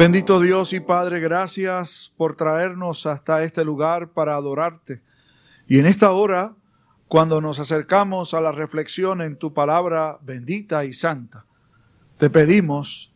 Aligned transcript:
Bendito 0.00 0.40
Dios 0.40 0.72
y 0.72 0.80
Padre, 0.80 1.20
gracias 1.20 2.10
por 2.16 2.34
traernos 2.34 3.04
hasta 3.04 3.42
este 3.42 3.66
lugar 3.66 4.14
para 4.14 4.34
adorarte. 4.34 5.02
Y 5.68 5.78
en 5.78 5.84
esta 5.84 6.12
hora, 6.12 6.56
cuando 7.06 7.42
nos 7.42 7.58
acercamos 7.58 8.32
a 8.32 8.40
la 8.40 8.50
reflexión 8.50 9.20
en 9.20 9.36
tu 9.36 9.52
palabra 9.52 10.16
bendita 10.22 10.86
y 10.86 10.94
santa, 10.94 11.44
te 12.16 12.30
pedimos 12.30 13.12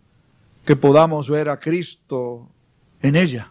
que 0.66 0.76
podamos 0.76 1.30
ver 1.30 1.48
a 1.48 1.58
Cristo 1.58 2.50
en 3.00 3.16
ella. 3.16 3.50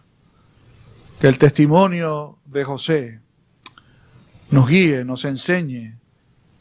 Que 1.20 1.26
el 1.26 1.36
testimonio 1.36 2.38
de 2.44 2.62
José 2.62 3.20
nos 4.52 4.68
guíe, 4.68 5.04
nos 5.04 5.24
enseñe 5.24 5.98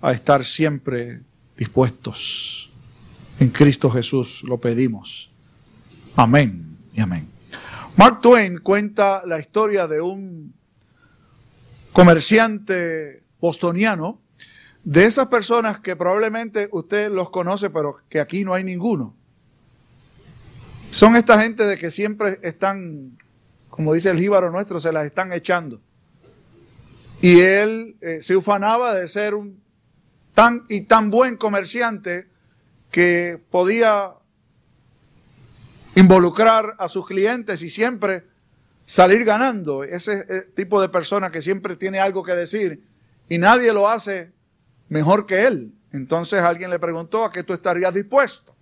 a 0.01 0.11
estar 0.11 0.43
siempre 0.43 1.21
dispuestos. 1.55 2.71
En 3.39 3.49
Cristo 3.49 3.91
Jesús 3.91 4.41
lo 4.41 4.57
pedimos. 4.57 5.32
Amén 6.15 6.77
y 6.93 7.01
amén. 7.01 7.27
Mark 7.97 8.21
Twain 8.21 8.59
cuenta 8.59 9.23
la 9.25 9.39
historia 9.39 9.87
de 9.87 9.99
un 9.99 10.53
comerciante 11.91 13.23
bostoniano, 13.39 14.19
de 14.83 15.05
esas 15.05 15.27
personas 15.27 15.79
que 15.79 15.95
probablemente 15.95 16.69
usted 16.71 17.11
los 17.11 17.31
conoce, 17.31 17.71
pero 17.71 17.97
que 18.09 18.19
aquí 18.19 18.43
no 18.43 18.53
hay 18.53 18.63
ninguno. 18.63 19.15
Son 20.91 21.15
esta 21.15 21.41
gente 21.41 21.65
de 21.65 21.77
que 21.77 21.89
siempre 21.89 22.39
están, 22.43 23.17
como 23.69 23.93
dice 23.93 24.11
el 24.11 24.19
jíbaro 24.19 24.51
nuestro, 24.51 24.79
se 24.79 24.91
las 24.91 25.07
están 25.07 25.33
echando. 25.33 25.81
Y 27.21 27.39
él 27.39 27.95
eh, 28.01 28.21
se 28.21 28.35
ufanaba 28.35 28.93
de 28.93 29.07
ser 29.07 29.33
un 29.33 29.59
tan 30.35 30.65
y 30.69 30.81
tan 30.81 31.09
buen 31.09 31.37
comerciante 31.37 32.27
que 32.91 33.41
podía 33.49 34.13
involucrar 35.95 36.75
a 36.77 36.87
sus 36.87 37.05
clientes 37.05 37.61
y 37.61 37.69
siempre 37.69 38.25
salir 38.85 39.23
ganando. 39.23 39.83
Ese 39.83 40.25
eh, 40.27 40.41
tipo 40.55 40.81
de 40.81 40.89
persona 40.89 41.31
que 41.31 41.41
siempre 41.41 41.75
tiene 41.75 41.99
algo 41.99 42.23
que 42.23 42.33
decir 42.33 42.83
y 43.29 43.37
nadie 43.37 43.73
lo 43.73 43.87
hace 43.87 44.31
mejor 44.89 45.25
que 45.25 45.45
él. 45.45 45.73
Entonces 45.91 46.41
alguien 46.41 46.69
le 46.69 46.79
preguntó 46.79 47.23
a 47.23 47.31
qué 47.31 47.43
tú 47.43 47.53
estarías 47.53 47.93
dispuesto. 47.93 48.55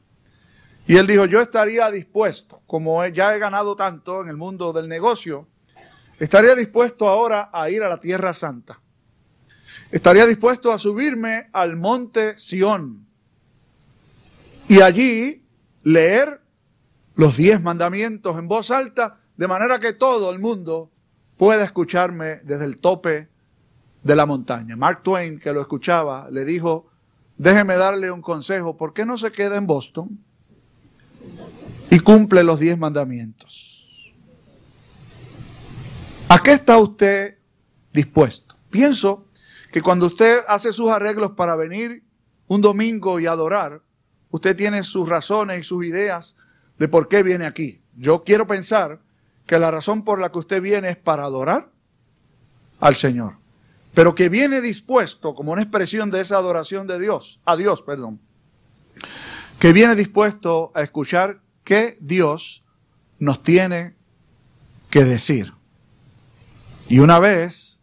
Y 0.87 0.97
él 0.97 1.07
dijo, 1.07 1.25
yo 1.25 1.39
estaría 1.39 1.89
dispuesto, 1.89 2.61
como 2.65 3.05
ya 3.07 3.35
he 3.35 3.39
ganado 3.39 3.75
tanto 3.75 4.21
en 4.21 4.29
el 4.29 4.35
mundo 4.35 4.73
del 4.73 4.89
negocio, 4.89 5.47
estaría 6.19 6.55
dispuesto 6.55 7.07
ahora 7.07 7.49
a 7.53 7.69
ir 7.69 7.83
a 7.83 7.87
la 7.87 7.99
Tierra 7.99 8.33
Santa. 8.33 8.79
Estaría 9.91 10.25
dispuesto 10.25 10.71
a 10.71 10.79
subirme 10.79 11.49
al 11.53 11.75
monte 11.75 12.37
Sión 12.37 13.05
y 14.67 14.81
allí 14.81 15.43
leer 15.83 16.40
los 17.15 17.37
diez 17.37 17.61
mandamientos 17.61 18.37
en 18.37 18.47
voz 18.47 18.71
alta, 18.71 19.19
de 19.37 19.47
manera 19.47 19.79
que 19.79 19.93
todo 19.93 20.31
el 20.31 20.39
mundo 20.39 20.91
pueda 21.37 21.63
escucharme 21.63 22.37
desde 22.43 22.65
el 22.65 22.79
tope 22.79 23.29
de 24.03 24.15
la 24.15 24.25
montaña. 24.25 24.75
Mark 24.75 25.03
Twain, 25.03 25.39
que 25.39 25.53
lo 25.53 25.61
escuchaba, 25.61 26.29
le 26.29 26.45
dijo, 26.45 26.87
déjeme 27.37 27.75
darle 27.75 28.11
un 28.11 28.21
consejo, 28.21 28.77
¿por 28.77 28.93
qué 28.93 29.05
no 29.05 29.17
se 29.17 29.31
queda 29.31 29.57
en 29.57 29.67
Boston 29.67 30.19
y 31.89 31.99
cumple 31.99 32.43
los 32.43 32.59
diez 32.59 32.77
mandamientos? 32.77 33.83
¿A 36.29 36.39
qué 36.41 36.53
está 36.53 36.77
usted 36.77 37.37
dispuesto? 37.91 38.55
Pienso 38.69 39.25
que 39.71 39.81
cuando 39.81 40.05
usted 40.05 40.39
hace 40.47 40.71
sus 40.71 40.89
arreglos 40.89 41.31
para 41.31 41.55
venir 41.55 42.03
un 42.47 42.61
domingo 42.61 43.19
y 43.19 43.25
adorar, 43.25 43.81
usted 44.29 44.55
tiene 44.55 44.83
sus 44.83 45.09
razones 45.09 45.59
y 45.59 45.63
sus 45.63 45.85
ideas 45.85 46.35
de 46.81 46.87
por 46.87 47.07
qué 47.07 47.21
viene 47.21 47.45
aquí. 47.45 47.79
Yo 47.95 48.23
quiero 48.23 48.47
pensar 48.47 49.01
que 49.45 49.59
la 49.59 49.69
razón 49.69 50.03
por 50.03 50.19
la 50.19 50.31
que 50.31 50.39
usted 50.39 50.59
viene 50.63 50.89
es 50.89 50.97
para 50.97 51.25
adorar 51.25 51.69
al 52.79 52.95
Señor, 52.95 53.35
pero 53.93 54.15
que 54.15 54.29
viene 54.29 54.61
dispuesto 54.61 55.35
como 55.35 55.51
una 55.51 55.61
expresión 55.61 56.09
de 56.09 56.21
esa 56.21 56.37
adoración 56.37 56.87
de 56.87 56.99
Dios, 56.99 57.39
a 57.45 57.55
Dios, 57.55 57.83
perdón, 57.83 58.19
que 59.59 59.73
viene 59.73 59.93
dispuesto 59.95 60.71
a 60.73 60.81
escuchar 60.81 61.41
qué 61.63 61.99
Dios 62.01 62.63
nos 63.19 63.43
tiene 63.43 63.93
que 64.89 65.03
decir. 65.03 65.53
Y 66.89 66.97
una 66.97 67.19
vez 67.19 67.79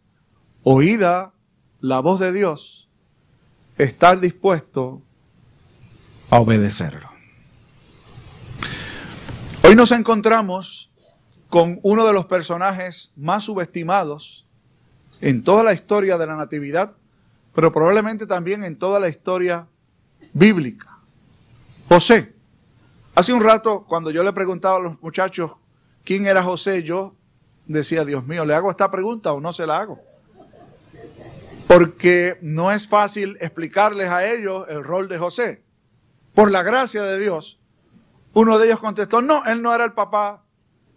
oída 0.63 1.31
la 1.79 2.01
voz 2.01 2.19
de 2.19 2.33
Dios, 2.33 2.89
estar 3.77 4.19
dispuesto 4.19 5.01
a 6.29 6.41
obedecerlo. 6.41 7.08
Hoy 9.61 9.75
nos 9.75 9.91
encontramos 9.91 10.91
con 11.49 11.79
uno 11.83 12.07
de 12.07 12.13
los 12.13 12.25
personajes 12.25 13.11
más 13.15 13.43
subestimados 13.43 14.47
en 15.21 15.43
toda 15.43 15.63
la 15.63 15.73
historia 15.73 16.17
de 16.17 16.25
la 16.25 16.35
Natividad, 16.37 16.93
pero 17.53 17.71
probablemente 17.71 18.25
también 18.25 18.63
en 18.63 18.77
toda 18.77 18.99
la 18.99 19.09
historia 19.09 19.67
bíblica. 20.33 20.97
José. 21.87 22.35
Hace 23.15 23.33
un 23.33 23.41
rato, 23.41 23.85
cuando 23.87 24.11
yo 24.11 24.23
le 24.23 24.31
preguntaba 24.31 24.77
a 24.77 24.81
los 24.81 25.01
muchachos 25.01 25.51
quién 26.05 26.25
era 26.25 26.41
José, 26.41 26.83
yo 26.83 27.15
decía, 27.65 28.05
Dios 28.05 28.25
mío, 28.25 28.45
¿le 28.45 28.55
hago 28.55 28.71
esta 28.71 28.89
pregunta 28.89 29.33
o 29.33 29.41
no 29.41 29.51
se 29.51 29.67
la 29.67 29.79
hago? 29.79 29.99
Porque 31.67 32.37
no 32.41 32.71
es 32.71 32.87
fácil 32.87 33.37
explicarles 33.41 34.09
a 34.09 34.25
ellos 34.25 34.65
el 34.69 34.83
rol 34.83 35.09
de 35.09 35.17
José. 35.17 35.63
Por 36.33 36.49
la 36.49 36.63
gracia 36.63 37.03
de 37.03 37.19
Dios, 37.19 37.58
uno 38.33 38.59
de 38.59 38.67
ellos 38.67 38.79
contestó, 38.79 39.21
no, 39.21 39.45
él 39.45 39.61
no 39.61 39.73
era 39.73 39.85
el 39.85 39.93
papá 39.93 40.43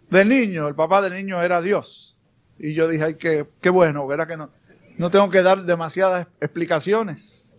del 0.09 0.29
niño, 0.29 0.67
el 0.67 0.75
papá 0.75 1.01
del 1.01 1.13
niño 1.13 1.41
era 1.41 1.61
Dios. 1.61 2.19
Y 2.59 2.73
yo 2.73 2.87
dije, 2.87 3.03
ay, 3.03 3.15
qué, 3.15 3.69
bueno, 3.69 4.05
verá 4.07 4.27
que 4.27 4.37
no, 4.37 4.49
no 4.97 5.09
tengo 5.09 5.29
que 5.29 5.41
dar 5.41 5.63
demasiadas 5.63 6.27
explicaciones. 6.39 7.51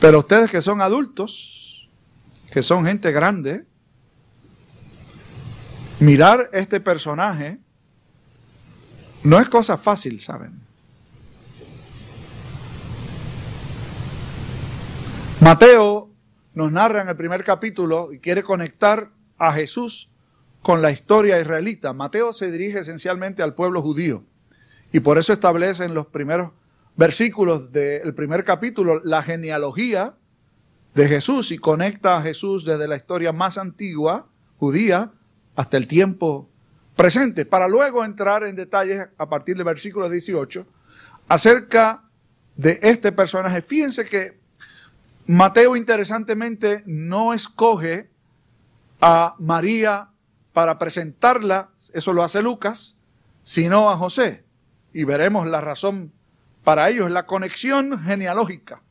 Pero 0.00 0.18
ustedes 0.18 0.50
que 0.50 0.60
son 0.60 0.80
adultos, 0.80 1.88
que 2.52 2.62
son 2.62 2.84
gente 2.84 3.12
grande, 3.12 3.64
mirar 6.00 6.50
este 6.52 6.80
personaje 6.80 7.60
no 9.22 9.38
es 9.38 9.48
cosa 9.48 9.78
fácil, 9.78 10.20
¿saben? 10.20 10.60
Mateo 15.40 16.11
nos 16.54 16.70
narra 16.72 17.02
en 17.02 17.08
el 17.08 17.16
primer 17.16 17.44
capítulo 17.44 18.12
y 18.12 18.18
quiere 18.18 18.42
conectar 18.42 19.10
a 19.38 19.52
Jesús 19.52 20.10
con 20.62 20.82
la 20.82 20.90
historia 20.90 21.40
israelita. 21.40 21.92
Mateo 21.92 22.32
se 22.32 22.50
dirige 22.50 22.80
esencialmente 22.80 23.42
al 23.42 23.54
pueblo 23.54 23.82
judío 23.82 24.24
y 24.92 25.00
por 25.00 25.18
eso 25.18 25.32
establece 25.32 25.84
en 25.84 25.94
los 25.94 26.06
primeros 26.06 26.52
versículos 26.96 27.72
del 27.72 28.14
primer 28.14 28.44
capítulo 28.44 29.00
la 29.02 29.22
genealogía 29.22 30.14
de 30.94 31.08
Jesús 31.08 31.50
y 31.50 31.58
conecta 31.58 32.18
a 32.18 32.22
Jesús 32.22 32.64
desde 32.64 32.86
la 32.86 32.96
historia 32.96 33.32
más 33.32 33.56
antigua 33.56 34.28
judía 34.58 35.10
hasta 35.56 35.76
el 35.76 35.86
tiempo 35.86 36.48
presente, 36.96 37.46
para 37.46 37.68
luego 37.68 38.04
entrar 38.04 38.44
en 38.44 38.54
detalles 38.54 39.08
a 39.16 39.28
partir 39.28 39.56
del 39.56 39.64
versículo 39.64 40.10
18 40.10 40.66
acerca 41.28 42.04
de 42.56 42.78
este 42.82 43.10
personaje. 43.12 43.62
Fíjense 43.62 44.04
que 44.04 44.41
Mateo, 45.26 45.76
interesantemente, 45.76 46.82
no 46.86 47.32
escoge 47.32 48.10
a 49.00 49.36
María 49.38 50.08
para 50.52 50.78
presentarla, 50.78 51.70
eso 51.92 52.12
lo 52.12 52.22
hace 52.22 52.42
Lucas, 52.42 52.96
sino 53.42 53.90
a 53.90 53.96
José. 53.96 54.44
Y 54.92 55.04
veremos 55.04 55.46
la 55.46 55.60
razón 55.60 56.12
para 56.64 56.88
ello, 56.88 57.06
es 57.06 57.12
la 57.12 57.26
conexión 57.26 58.02
genealógica. 58.02 58.82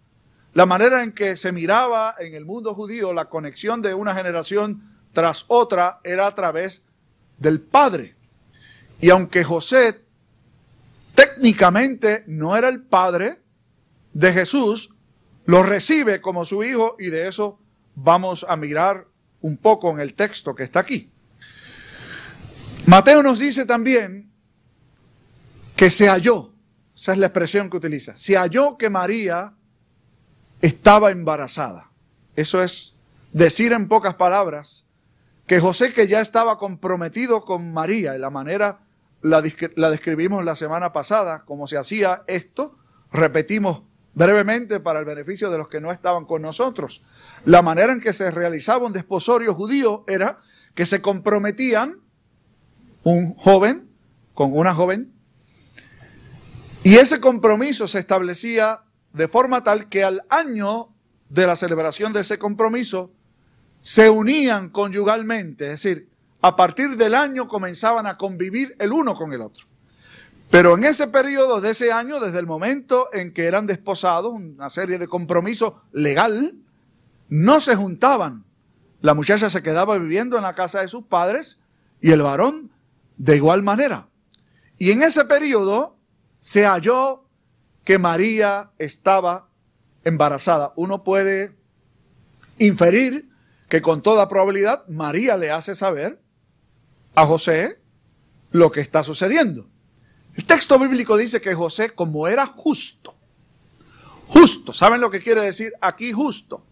La 0.53 0.66
manera 0.66 1.03
en 1.03 1.14
que 1.14 1.38
se 1.38 1.52
miraba 1.52 2.16
en 2.19 2.34
el 2.34 2.46
mundo 2.46 2.74
judío 2.74 3.13
la 3.13 3.25
conexión 3.25 3.81
de 3.81 3.94
una 3.94 4.13
generación 4.13 4.98
tras 5.13 5.46
otra 5.48 6.00
era 6.04 6.28
a 6.28 6.36
través 6.36 6.83
del 7.38 7.62
padre. 7.62 8.16
Y 9.00 9.10
aunque 9.10 9.44
José 9.44 10.01
técnicamente 11.16 12.24
no 12.28 12.56
era 12.56 12.69
el 12.69 12.81
padre 12.81 13.39
de 14.13 14.33
Jesús, 14.33 14.95
lo 15.46 15.64
recibe 15.64 16.22
como 16.22 16.46
su 16.46 16.64
hijo 16.64 16.96
y 17.00 17.08
de 17.08 17.28
eso 17.28 17.60
vamos 17.96 18.46
a 18.48 18.56
mirar 18.56 19.08
un 19.42 19.58
poco 19.58 19.90
en 19.92 20.00
el 20.00 20.14
texto 20.14 20.56
que 20.56 20.64
está 20.64 20.80
aquí. 20.80 21.12
Mateo 22.86 23.22
nos 23.24 23.40
dice 23.40 23.66
también 23.66 24.32
que 25.76 25.90
se 25.90 26.08
halló, 26.08 26.54
esa 26.96 27.14
es 27.14 27.18
la 27.18 27.28
expresión 27.28 27.70
que 27.70 27.78
utiliza, 27.78 28.16
se 28.16 28.36
halló 28.36 28.78
que 28.78 28.90
María 28.90 29.54
estaba 30.62 31.12
embarazada. 31.12 31.92
Eso 32.36 32.62
es 32.62 32.96
decir 33.34 33.74
en 33.74 33.88
pocas 33.88 34.16
palabras 34.16 34.86
que 35.48 35.60
José 35.60 35.94
que 35.94 36.08
ya 36.08 36.22
estaba 36.22 36.58
comprometido 36.58 37.44
con 37.44 37.74
María 37.74 38.16
y 38.16 38.20
la 38.20 38.30
manera 38.30 38.82
la, 39.22 39.44
la 39.76 39.90
describimos 39.90 40.46
la 40.46 40.56
semana 40.56 40.94
pasada, 40.94 41.44
como 41.46 41.68
se 41.68 41.78
hacía 41.78 42.24
esto, 42.28 42.78
repetimos 43.12 43.84
brevemente 44.13 44.80
para 44.80 45.00
el 45.00 45.06
beneficio 45.06 45.50
de 45.50 45.58
los 45.58 45.68
que 45.68 45.81
no 45.81 45.92
estaban 45.92 46.25
con 46.25 46.42
nosotros. 46.42 47.04
La 47.46 47.62
manera 47.62 47.94
en 47.94 48.02
que 48.02 48.13
se 48.13 48.30
realizaba 48.31 48.86
un 48.86 48.94
desposorio 48.94 49.54
judío 49.54 50.04
era 50.08 50.40
que 50.75 50.86
se 50.86 51.02
comprometían, 51.02 52.00
un 53.04 53.36
joven 53.36 53.90
con 54.34 54.56
una 54.56 54.74
joven, 54.74 55.13
y 56.84 56.96
ese 56.96 57.19
compromiso 57.19 57.88
se 57.88 58.00
establecía 58.00 58.81
de 59.13 59.28
forma 59.28 59.63
tal 59.63 59.88
que 59.88 60.04
al 60.04 60.24
año 60.30 60.90
de 61.30 61.46
la 61.46 61.56
celebración 61.56 62.12
de 62.12 62.22
ese 62.22 62.40
compromiso 62.40 63.12
se 63.81 64.10
unían 64.10 64.69
conyugalmente, 64.69 65.66
es 65.66 65.84
decir, 65.84 66.10
a 66.42 66.56
partir 66.56 66.98
del 66.98 67.14
año 67.14 67.48
comenzaban 67.48 68.07
a 68.07 68.18
convivir 68.18 68.75
el 68.80 68.92
uno 68.92 69.14
con 69.14 69.31
el 69.31 69.42
otro. 69.42 69.68
Pero 70.51 70.77
en 70.77 70.83
ese 70.83 71.07
periodo 71.07 71.62
de 71.62 71.71
ese 71.71 71.94
año, 71.94 72.19
desde 72.19 72.39
el 72.39 72.45
momento 72.45 73.07
en 73.13 73.33
que 73.33 73.45
eran 73.45 73.68
desposados, 73.68 74.33
una 74.33 74.69
serie 74.69 75.00
de 75.00 75.07
compromisos 75.07 75.75
legal, 75.94 76.56
no 77.30 77.62
se 77.62 77.77
juntaban. 77.77 78.44
La 79.00 79.13
muchacha 79.13 79.50
se 79.50 79.63
quedaba 79.63 79.98
viviendo 79.98 80.36
en 80.36 80.44
la 80.44 80.53
casa 80.53 80.81
de 80.81 80.89
sus 80.89 81.06
padres 81.06 81.57
y 82.01 82.12
el 82.12 82.21
varón 82.21 82.69
de 83.15 83.38
igual 83.38 83.63
manera. 83.63 84.09
Y 84.77 84.92
en 84.92 85.03
ese 85.03 85.24
periodo 85.24 85.95
se 86.39 86.65
halló 86.65 87.24
que 87.86 87.97
María 87.97 88.71
estaba 88.77 89.47
embarazada. 90.04 90.74
Uno 90.75 91.06
puede 91.06 91.56
inferir 92.57 93.30
que 93.69 93.81
con 93.81 94.01
toda 94.01 94.27
probabilidad 94.27 94.86
María 94.89 95.38
le 95.38 95.50
hace 95.50 95.75
saber 95.75 96.19
a 97.15 97.25
José 97.25 97.80
lo 98.51 98.69
que 98.69 98.81
está 98.81 99.01
sucediendo. 99.01 99.70
El 100.36 100.45
texto 100.45 100.80
bíblico 100.80 101.18
dice 101.18 101.42
que 101.42 101.54
José, 101.54 101.92
como 101.92 102.28
era 102.28 102.45
justo, 102.48 103.16
justo, 104.28 104.74
¿saben 104.74 105.01
lo 105.01 105.12
que 105.12 105.19
quiere 105.19 105.42
decir 105.42 105.74
aquí 105.81 106.12
justo? 106.13 106.66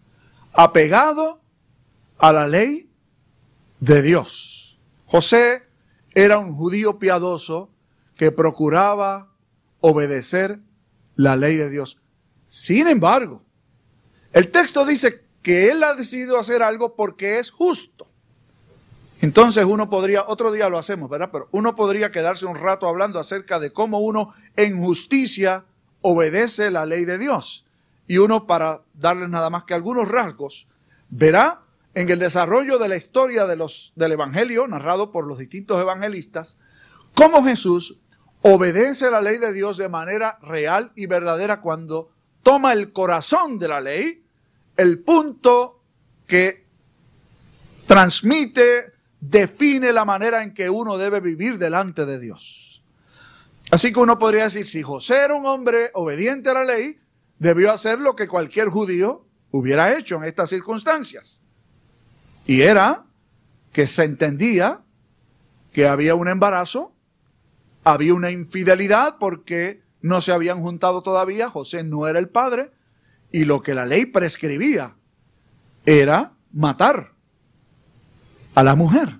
Apegado 0.52 1.40
a 2.18 2.32
la 2.32 2.48
ley 2.48 2.90
de 3.80 4.02
Dios. 4.02 4.78
José 5.06 5.66
era 6.14 6.38
un 6.38 6.56
judío 6.56 6.98
piadoso 6.98 7.70
que 8.16 8.32
procuraba 8.32 9.32
obedecer 9.80 10.60
la 11.16 11.36
ley 11.36 11.56
de 11.56 11.70
Dios. 11.70 12.00
Sin 12.44 12.88
embargo, 12.88 13.42
el 14.32 14.50
texto 14.50 14.84
dice 14.84 15.24
que 15.42 15.70
él 15.70 15.82
ha 15.84 15.94
decidido 15.94 16.38
hacer 16.38 16.62
algo 16.62 16.94
porque 16.94 17.38
es 17.38 17.50
justo. 17.50 18.09
Entonces 19.20 19.64
uno 19.64 19.90
podría, 19.90 20.24
otro 20.26 20.50
día 20.50 20.68
lo 20.68 20.78
hacemos, 20.78 21.10
¿verdad? 21.10 21.28
Pero 21.30 21.48
uno 21.52 21.76
podría 21.76 22.10
quedarse 22.10 22.46
un 22.46 22.56
rato 22.56 22.88
hablando 22.88 23.18
acerca 23.18 23.58
de 23.58 23.72
cómo 23.72 24.00
uno 24.00 24.32
en 24.56 24.82
justicia 24.82 25.64
obedece 26.00 26.70
la 26.70 26.86
ley 26.86 27.04
de 27.04 27.18
Dios. 27.18 27.66
Y 28.06 28.18
uno, 28.18 28.46
para 28.46 28.82
darles 28.94 29.28
nada 29.28 29.50
más 29.50 29.64
que 29.64 29.74
algunos 29.74 30.08
rasgos, 30.08 30.66
verá 31.10 31.60
en 31.94 32.08
el 32.08 32.18
desarrollo 32.18 32.78
de 32.78 32.88
la 32.88 32.96
historia 32.96 33.46
de 33.46 33.56
los, 33.56 33.92
del 33.94 34.12
Evangelio, 34.12 34.66
narrado 34.66 35.12
por 35.12 35.26
los 35.26 35.38
distintos 35.38 35.80
evangelistas, 35.80 36.56
cómo 37.14 37.44
Jesús 37.44 37.98
obedece 38.42 39.10
la 39.10 39.20
ley 39.20 39.38
de 39.38 39.52
Dios 39.52 39.76
de 39.76 39.88
manera 39.88 40.38
real 40.40 40.92
y 40.94 41.06
verdadera 41.06 41.60
cuando 41.60 42.10
toma 42.42 42.72
el 42.72 42.92
corazón 42.92 43.58
de 43.58 43.68
la 43.68 43.80
ley, 43.80 44.24
el 44.76 45.00
punto 45.00 45.82
que 46.26 46.64
transmite, 47.86 48.94
define 49.20 49.92
la 49.92 50.04
manera 50.04 50.42
en 50.42 50.54
que 50.54 50.70
uno 50.70 50.98
debe 50.98 51.20
vivir 51.20 51.58
delante 51.58 52.06
de 52.06 52.18
Dios. 52.18 52.82
Así 53.70 53.92
que 53.92 54.00
uno 54.00 54.18
podría 54.18 54.44
decir, 54.44 54.66
si 54.66 54.82
José 54.82 55.24
era 55.24 55.34
un 55.34 55.46
hombre 55.46 55.90
obediente 55.94 56.50
a 56.50 56.54
la 56.54 56.64
ley, 56.64 56.98
debió 57.38 57.72
hacer 57.72 57.98
lo 57.98 58.16
que 58.16 58.28
cualquier 58.28 58.68
judío 58.68 59.26
hubiera 59.50 59.96
hecho 59.96 60.16
en 60.16 60.24
estas 60.24 60.50
circunstancias. 60.50 61.40
Y 62.46 62.62
era 62.62 63.04
que 63.72 63.86
se 63.86 64.04
entendía 64.04 64.80
que 65.72 65.86
había 65.86 66.14
un 66.14 66.28
embarazo 66.28 66.94
había 67.84 68.14
una 68.14 68.30
infidelidad 68.30 69.16
porque 69.18 69.82
no 70.02 70.20
se 70.20 70.32
habían 70.32 70.62
juntado 70.62 71.02
todavía, 71.02 71.50
José 71.50 71.84
no 71.84 72.06
era 72.06 72.18
el 72.18 72.28
padre, 72.28 72.72
y 73.32 73.44
lo 73.44 73.62
que 73.62 73.74
la 73.74 73.86
ley 73.86 74.06
prescribía 74.06 74.96
era 75.86 76.32
matar 76.52 77.09
a 78.60 78.62
la 78.62 78.74
mujer. 78.74 79.18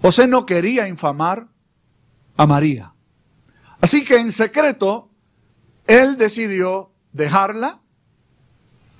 José 0.00 0.26
no 0.26 0.46
quería 0.46 0.88
infamar 0.88 1.48
a 2.36 2.46
María. 2.46 2.94
Así 3.80 4.04
que 4.04 4.16
en 4.16 4.32
secreto, 4.32 5.10
él 5.86 6.16
decidió 6.16 6.92
dejarla, 7.12 7.82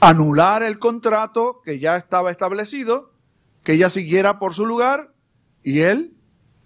anular 0.00 0.62
el 0.62 0.78
contrato 0.78 1.62
que 1.64 1.78
ya 1.78 1.96
estaba 1.96 2.30
establecido, 2.30 3.14
que 3.64 3.72
ella 3.72 3.88
siguiera 3.88 4.38
por 4.38 4.52
su 4.52 4.66
lugar 4.66 5.14
y 5.62 5.80
él 5.80 6.14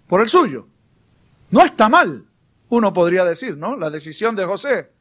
por 0.07 0.19
el 0.19 0.27
suyo. 0.27 0.67
No 1.49 1.63
está 1.63 1.87
mal, 1.87 2.27
uno 2.67 2.91
podría 2.91 3.23
decir, 3.23 3.55
¿no? 3.55 3.77
La 3.77 3.89
decisión 3.89 4.35
de 4.35 4.43
José 4.43 4.91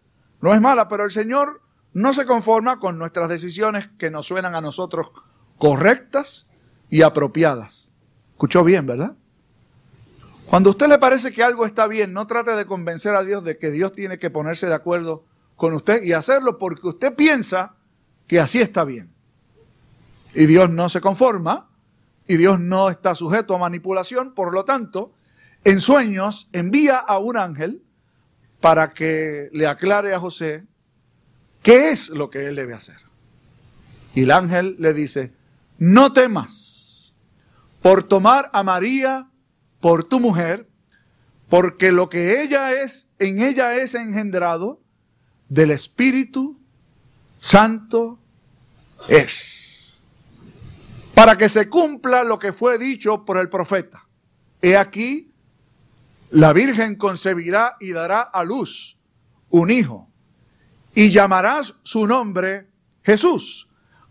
no 0.41 0.55
es 0.55 0.61
mala, 0.61 0.87
pero 0.87 1.05
el 1.05 1.11
Señor 1.11 1.63
no 1.95 2.13
se 2.13 2.27
conforma 2.27 2.79
con 2.79 2.97
nuestras 2.97 3.29
decisiones 3.29 3.89
que 3.99 4.11
nos 4.11 4.27
suenan 4.27 4.55
a 4.55 4.61
nosotros 4.61 5.11
correctas 5.59 6.47
y 6.91 7.03
apropiadas. 7.03 7.93
Escuchó 8.33 8.65
bien, 8.65 8.87
¿verdad? 8.87 9.15
Cuando 10.47 10.71
a 10.71 10.73
usted 10.73 10.89
le 10.89 10.99
parece 10.99 11.33
que 11.33 11.43
algo 11.43 11.67
está 11.67 11.87
bien, 11.87 12.13
no 12.13 12.27
trate 12.27 12.53
de 12.53 12.67
convencer 12.67 13.15
a 13.15 13.25
Dios 13.25 13.43
de 13.43 13.59
que 13.59 13.71
Dios 13.71 13.93
tiene 13.93 14.19
que 14.19 14.31
ponerse 14.31 14.67
de 14.67 14.75
acuerdo 14.75 15.25
con 15.57 15.75
usted 15.75 16.03
y 16.03 16.13
hacerlo 16.13 16.59
porque 16.59 16.87
usted 16.87 17.15
piensa 17.15 17.75
que 18.27 18.39
así 18.39 18.61
está 18.61 18.85
bien. 18.85 19.11
Y 20.35 20.47
Dios 20.47 20.71
no 20.71 20.89
se 20.89 21.01
conforma 21.01 21.69
y 22.29 22.37
Dios 22.37 22.61
no 22.61 22.91
está 22.91 23.15
sujeto 23.15 23.55
a 23.55 23.59
manipulación, 23.59 24.35
por 24.35 24.53
lo 24.53 24.65
tanto, 24.65 25.13
en 25.65 25.81
sueños 25.81 26.49
envía 26.53 26.99
a 26.99 27.19
un 27.19 27.37
ángel 27.37 27.83
para 28.61 28.91
que 28.91 29.49
le 29.53 29.67
aclare 29.67 30.15
a 30.15 30.21
José 30.21 30.65
qué 31.63 31.91
es 31.91 32.11
lo 32.11 32.31
que 32.31 32.47
él 32.47 32.57
debe 32.57 32.75
hacer. 32.75 32.97
Y 34.15 34.23
el 34.23 34.31
ángel 34.31 34.77
le 34.79 34.95
dice, 34.95 35.33
no 35.79 36.13
temas 36.13 37.15
por 37.83 38.03
tomar 38.03 38.51
a 38.53 38.63
María 38.63 39.29
por 39.81 40.05
tu 40.05 40.19
mujer, 40.19 40.69
porque 41.49 41.93
lo 41.93 42.09
que 42.09 42.43
ella 42.43 42.73
es, 42.73 43.09
en 43.19 43.41
ella 43.41 43.75
es 43.77 43.95
engendrado 43.95 44.81
del 45.49 45.71
Espíritu 45.71 46.59
Santo 47.41 48.19
es. 49.09 50.03
Para 51.15 51.37
que 51.37 51.49
se 51.49 51.69
cumpla 51.69 52.25
lo 52.25 52.39
que 52.39 52.53
fue 52.53 52.79
dicho 52.79 53.25
por 53.25 53.39
el 53.39 53.49
profeta. 53.49 54.07
He 54.61 54.77
aquí, 54.77 55.33
la 56.31 56.53
Virgen 56.53 56.97
concebirá 56.97 57.77
y 57.79 57.93
dará 57.93 58.23
a 58.23 58.43
luz 58.43 58.99
un 59.51 59.71
hijo, 59.71 60.11
y 60.95 61.11
llamarás 61.11 61.75
su 61.85 62.07
nombre 62.07 62.67
Jesús, 63.05 63.69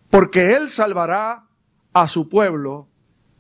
porque 0.10 0.56
él 0.56 0.70
salvará 0.70 1.46
a 1.96 2.10
su 2.10 2.28
pueblo 2.28 2.90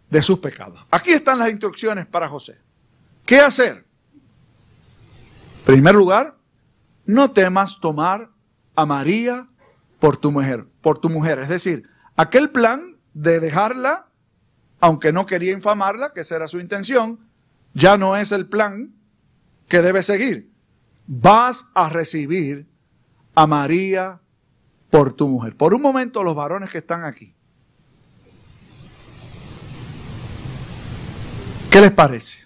de 0.09 0.21
sus 0.21 0.39
pecados. 0.39 0.79
Aquí 0.89 1.11
están 1.11 1.39
las 1.39 1.49
instrucciones 1.49 2.05
para 2.05 2.29
José. 2.29 2.57
¿Qué 3.25 3.41
hacer? 3.41 3.85
En 5.57 5.65
primer 5.65 5.93
lugar, 5.93 6.37
no 7.05 7.31
temas 7.31 7.81
tomar 7.81 8.29
a 8.73 8.85
María 8.85 9.49
por 9.99 10.15
tu 10.15 10.31
mujer, 10.31 10.65
por 10.79 10.99
tu 10.99 11.09
mujer. 11.09 11.39
Es 11.39 11.49
decir, 11.49 11.89
aquel 12.15 12.49
plan 12.49 12.95
de 13.13 13.41
dejarla, 13.41 14.07
aunque 14.79 15.11
no 15.11 15.25
quería 15.25 15.51
infamarla, 15.51 16.13
que 16.13 16.21
esa 16.21 16.37
era 16.37 16.47
su 16.47 16.61
intención, 16.61 17.27
ya 17.73 17.97
no 17.97 18.15
es 18.15 18.31
el 18.31 18.47
plan 18.47 18.95
que 19.67 19.81
debes 19.81 20.05
seguir. 20.05 20.49
Vas 21.07 21.65
a 21.73 21.89
recibir 21.89 22.69
a 23.33 23.47
María 23.47 24.21
por 24.89 25.11
tu 25.11 25.27
mujer. 25.27 25.57
Por 25.57 25.73
un 25.73 25.81
momento 25.81 26.23
los 26.23 26.35
varones 26.35 26.71
que 26.71 26.77
están 26.77 27.03
aquí. 27.03 27.34
¿Qué 31.75 31.81
les 31.81 31.91
parece? 31.91 32.37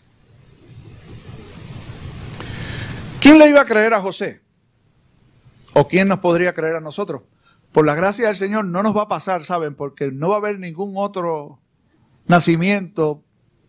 ¿Quién 3.21 3.37
le 3.37 3.47
iba 3.47 3.61
a 3.61 3.65
creer 3.65 3.93
a 3.93 4.01
José? 4.01 4.41
¿O 5.73 5.87
quién 5.87 6.07
nos 6.07 6.17
podría 6.17 6.51
creer 6.51 6.77
a 6.77 6.79
nosotros? 6.79 7.21
Por 7.71 7.85
la 7.85 7.93
gracia 7.93 8.25
del 8.25 8.35
Señor 8.35 8.65
no 8.65 8.81
nos 8.81 8.97
va 8.97 9.03
a 9.03 9.07
pasar, 9.07 9.43
¿saben? 9.43 9.75
Porque 9.75 10.11
no 10.11 10.29
va 10.29 10.37
a 10.37 10.37
haber 10.39 10.57
ningún 10.57 10.93
otro 10.95 11.59
nacimiento 12.25 13.23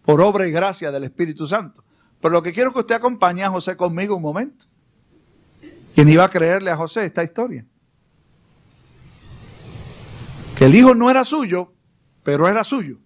por 0.06 0.22
obra 0.22 0.48
y 0.48 0.50
gracia 0.50 0.90
del 0.90 1.04
Espíritu 1.04 1.46
Santo. 1.46 1.84
Pero 2.22 2.32
lo 2.32 2.42
que 2.42 2.54
quiero 2.54 2.72
que 2.72 2.80
usted 2.80 2.94
acompañe 2.94 3.44
a 3.44 3.50
José 3.50 3.76
conmigo 3.76 4.16
un 4.16 4.22
momento. 4.22 4.64
¿Quién 5.94 6.08
iba 6.08 6.24
a 6.24 6.30
creerle 6.30 6.70
a 6.70 6.76
José 6.78 7.04
esta 7.04 7.22
historia? 7.22 7.66
Que 10.56 10.64
el 10.64 10.74
hijo 10.74 10.94
no 10.94 11.10
era 11.10 11.22
suyo, 11.22 11.74
pero 12.22 12.48
era 12.48 12.64
suyo. 12.64 12.96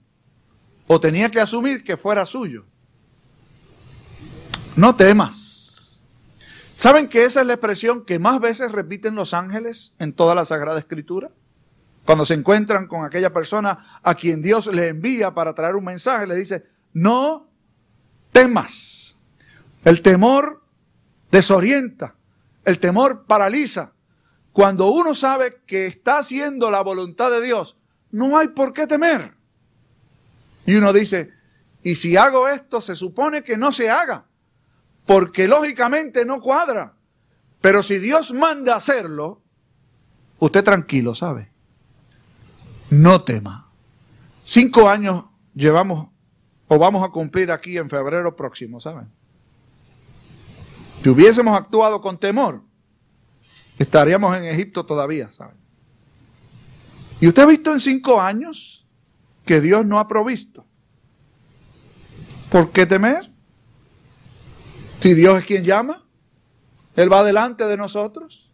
O 0.86 1.00
tenía 1.00 1.30
que 1.30 1.40
asumir 1.40 1.82
que 1.82 1.96
fuera 1.96 2.26
suyo. 2.26 2.64
No 4.76 4.96
temas. 4.96 6.02
¿Saben 6.74 7.08
que 7.08 7.24
esa 7.24 7.40
es 7.40 7.46
la 7.46 7.54
expresión 7.54 8.04
que 8.04 8.18
más 8.18 8.40
veces 8.40 8.72
repiten 8.72 9.14
los 9.14 9.32
ángeles 9.32 9.94
en 9.98 10.12
toda 10.12 10.34
la 10.34 10.44
Sagrada 10.44 10.78
Escritura? 10.78 11.30
cuando 12.04 12.24
se 12.24 12.34
encuentran 12.34 12.86
con 12.86 13.04
aquella 13.04 13.32
persona 13.32 14.00
a 14.02 14.14
quien 14.14 14.42
Dios 14.42 14.66
le 14.66 14.88
envía 14.88 15.32
para 15.32 15.54
traer 15.54 15.74
un 15.74 15.84
mensaje, 15.84 16.26
le 16.26 16.36
dice, 16.36 16.66
no 16.92 17.48
temas. 18.30 19.16
El 19.84 20.02
temor 20.02 20.62
desorienta, 21.30 22.14
el 22.64 22.78
temor 22.78 23.24
paraliza. 23.26 23.92
Cuando 24.52 24.88
uno 24.90 25.14
sabe 25.14 25.62
que 25.66 25.86
está 25.86 26.18
haciendo 26.18 26.70
la 26.70 26.82
voluntad 26.82 27.30
de 27.30 27.42
Dios, 27.42 27.76
no 28.10 28.38
hay 28.38 28.48
por 28.48 28.72
qué 28.72 28.86
temer. 28.86 29.34
Y 30.66 30.74
uno 30.76 30.92
dice, 30.92 31.32
y 31.82 31.94
si 31.94 32.16
hago 32.16 32.48
esto, 32.48 32.80
se 32.80 32.96
supone 32.96 33.42
que 33.42 33.56
no 33.56 33.72
se 33.72 33.90
haga, 33.90 34.26
porque 35.06 35.46
lógicamente 35.46 36.24
no 36.24 36.40
cuadra. 36.40 36.94
Pero 37.60 37.82
si 37.82 37.98
Dios 37.98 38.32
manda 38.32 38.76
hacerlo, 38.76 39.42
usted 40.38 40.64
tranquilo, 40.64 41.14
¿sabe? 41.14 41.50
No 42.90 43.22
tema. 43.22 43.68
Cinco 44.44 44.88
años 44.88 45.24
llevamos 45.54 46.08
o 46.68 46.78
vamos 46.78 47.06
a 47.06 47.10
cumplir 47.10 47.50
aquí 47.50 47.76
en 47.76 47.88
febrero 47.88 48.34
próximo, 48.34 48.80
¿saben? 48.80 49.08
Si 51.02 51.08
hubiésemos 51.10 51.56
actuado 51.56 52.00
con 52.00 52.18
temor, 52.18 52.62
estaríamos 53.78 54.36
en 54.36 54.44
Egipto 54.44 54.86
todavía, 54.86 55.30
¿saben? 55.30 55.56
¿Y 57.20 57.28
usted 57.28 57.42
ha 57.42 57.46
visto 57.46 57.72
en 57.72 57.80
cinco 57.80 58.20
años 58.20 58.83
que 59.44 59.60
Dios 59.60 59.84
no 59.86 59.98
ha 59.98 60.08
provisto? 60.08 60.64
¿Por 62.50 62.70
qué 62.70 62.86
temer? 62.86 63.30
Si 65.00 65.14
Dios 65.14 65.38
es 65.38 65.44
quien 65.44 65.64
llama, 65.64 66.02
Él 66.96 67.12
va 67.12 67.24
delante 67.24 67.66
de 67.66 67.76
nosotros. 67.76 68.52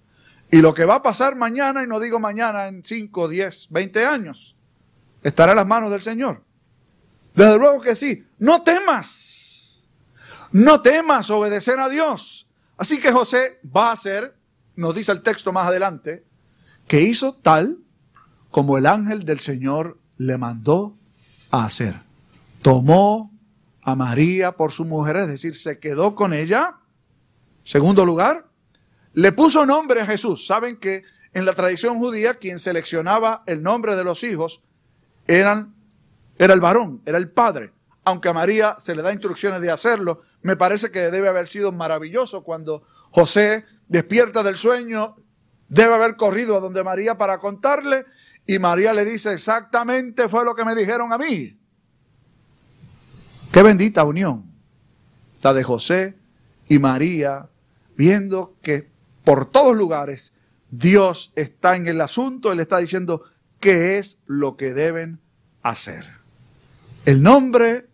Y 0.51 0.61
lo 0.63 0.75
que 0.75 0.85
va 0.85 0.97
a 0.97 1.03
pasar 1.03 1.37
mañana, 1.37 1.85
y 1.85 1.87
no 1.87 2.01
digo 2.01 2.19
mañana, 2.19 2.67
en 2.67 2.83
5, 2.83 3.29
10, 3.29 3.69
20 3.71 4.05
años, 4.05 4.57
estará 5.23 5.53
en 5.53 5.57
las 5.57 5.67
manos 5.67 5.93
del 5.93 6.01
Señor. 6.01 6.43
Desde 7.35 7.57
luego 7.57 7.81
que 7.81 7.95
sí. 7.95 8.27
No 8.39 8.63
temas. 8.63 9.85
No 10.51 10.83
temas 10.83 11.31
obedecer 11.31 11.79
a 11.79 11.89
Dios. 11.89 12.49
Así 12.77 12.99
que 12.99 13.13
José 13.13 13.61
va 13.65 13.91
a 13.91 13.93
hacer, 13.93 14.35
nos 14.75 14.95
dice 14.95 15.13
el 15.13 15.23
texto 15.23 15.53
más 15.53 15.69
adelante, 15.69 16.25
que 16.89 17.03
hizo 17.03 17.35
tal 17.35 17.79
como 18.51 18.77
el 18.77 18.87
ángel 18.87 19.25
del 19.25 19.39
Señor 19.39 20.00
le 20.21 20.37
mandó 20.37 20.99
a 21.51 21.65
hacer. 21.65 21.95
Tomó 22.61 23.33
a 23.81 23.95
María 23.95 24.53
por 24.53 24.71
su 24.71 24.85
mujer, 24.85 25.17
es 25.17 25.29
decir, 25.29 25.55
se 25.57 25.79
quedó 25.79 26.15
con 26.15 26.35
ella. 26.35 26.77
Segundo 27.65 28.05
lugar, 28.05 28.45
le 29.15 29.33
puso 29.33 29.65
nombre 29.65 30.03
a 30.03 30.07
Jesús. 30.07 30.47
Saben 30.47 30.77
que 30.77 31.05
en 31.33 31.47
la 31.47 31.55
tradición 31.55 31.99
judía 31.99 32.35
quien 32.35 32.59
seleccionaba 32.59 33.45
el 33.47 33.63
nombre 33.63 33.97
de 33.97 34.05
los 34.05 34.23
hijos 34.23 34.61
eran, 35.27 35.75
era 36.37 36.53
el 36.53 36.61
varón, 36.61 37.01
era 37.07 37.17
el 37.17 37.31
padre. 37.31 37.73
Aunque 38.05 38.29
a 38.29 38.35
María 38.35 38.77
se 38.79 38.95
le 38.95 39.01
da 39.01 39.15
instrucciones 39.15 39.63
de 39.63 39.71
hacerlo, 39.71 40.21
me 40.43 40.55
parece 40.55 40.91
que 40.91 41.11
debe 41.11 41.29
haber 41.29 41.47
sido 41.47 41.73
maravilloso 41.73 42.43
cuando 42.43 42.83
José 43.11 43.65
despierta 43.89 44.43
del 44.43 44.59
sueño, 44.59 45.17
debe 45.71 45.95
haber 45.95 46.17
corrido 46.17 46.59
a 46.59 46.61
donde 46.61 46.85
María 46.85 47.17
para 47.17 47.39
contarle 47.39 48.05
y 48.47 48.59
María 48.59 48.93
le 48.93 49.05
dice 49.05 49.33
exactamente 49.33 50.29
fue 50.29 50.45
lo 50.45 50.55
que 50.55 50.65
me 50.65 50.75
dijeron 50.75 51.13
a 51.13 51.19
mí. 51.19 51.57
Qué 53.53 53.63
bendita 53.63 54.05
unión, 54.05 54.45
la 55.43 55.53
de 55.53 55.63
José 55.63 56.17
y 56.69 56.79
María, 56.79 57.49
viendo 57.97 58.55
que 58.63 58.89
por 59.25 59.51
todos 59.51 59.77
lugares, 59.77 60.33
Dios 60.71 61.33
está 61.35 61.77
en 61.77 61.89
el 61.89 62.01
asunto, 62.01 62.53
Él 62.53 62.61
está 62.61 62.79
diciendo 62.79 63.25
qué 63.59 63.99
es 63.99 64.19
lo 64.27 64.57
que 64.57 64.73
deben 64.73 65.21
hacer. 65.63 66.09
El 67.05 67.23
nombre 67.23 67.89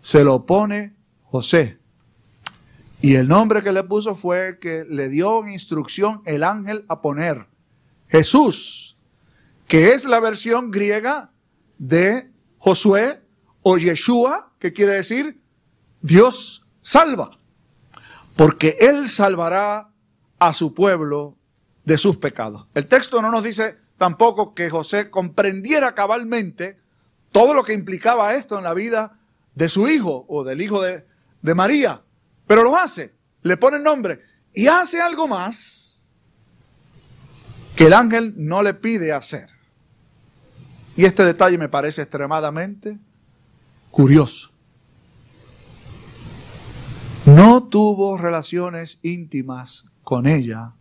se 0.00 0.22
lo 0.22 0.44
pone 0.44 0.94
José. 1.24 1.78
Y 3.00 3.14
el 3.14 3.28
nombre 3.28 3.62
que 3.62 3.72
le 3.72 3.84
puso 3.84 4.14
fue 4.14 4.58
que 4.58 4.84
le 4.88 5.08
dio 5.08 5.46
instrucción 5.46 6.22
el 6.24 6.42
ángel 6.42 6.84
a 6.88 7.00
poner 7.00 7.46
Jesús, 8.08 8.93
que 9.68 9.92
es 9.92 10.04
la 10.04 10.20
versión 10.20 10.70
griega 10.70 11.32
de 11.78 12.30
Josué 12.58 13.22
o 13.62 13.78
Yeshua, 13.78 14.52
que 14.58 14.72
quiere 14.72 14.92
decir 14.92 15.40
Dios 16.00 16.64
salva, 16.82 17.38
porque 18.36 18.76
Él 18.80 19.08
salvará 19.08 19.90
a 20.38 20.52
su 20.52 20.74
pueblo 20.74 21.36
de 21.84 21.98
sus 21.98 22.16
pecados. 22.16 22.66
El 22.74 22.86
texto 22.88 23.22
no 23.22 23.30
nos 23.30 23.42
dice 23.42 23.78
tampoco 23.98 24.54
que 24.54 24.70
José 24.70 25.10
comprendiera 25.10 25.94
cabalmente 25.94 26.78
todo 27.32 27.54
lo 27.54 27.64
que 27.64 27.72
implicaba 27.72 28.34
esto 28.34 28.58
en 28.58 28.64
la 28.64 28.74
vida 28.74 29.18
de 29.54 29.68
su 29.68 29.88
hijo 29.88 30.24
o 30.28 30.44
del 30.44 30.60
hijo 30.60 30.82
de, 30.82 31.06
de 31.42 31.54
María, 31.54 32.02
pero 32.46 32.62
lo 32.62 32.76
hace, 32.76 33.14
le 33.42 33.56
pone 33.56 33.78
el 33.78 33.82
nombre 33.82 34.20
y 34.52 34.66
hace 34.66 35.00
algo 35.00 35.26
más 35.26 36.14
que 37.76 37.86
el 37.86 37.92
ángel 37.92 38.34
no 38.36 38.62
le 38.62 38.74
pide 38.74 39.12
hacer. 39.12 39.53
Y 40.96 41.04
este 41.04 41.24
detalle 41.24 41.58
me 41.58 41.68
parece 41.68 42.02
extremadamente 42.02 42.98
curioso. 43.90 44.50
No 47.26 47.64
tuvo 47.64 48.18
relaciones 48.18 48.98
íntimas 49.02 49.86
con 50.02 50.26
ella 50.26 50.72